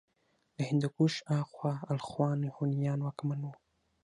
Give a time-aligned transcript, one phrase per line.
[0.55, 3.53] له هندوکش هاخوا الخون هونيان واکمن وو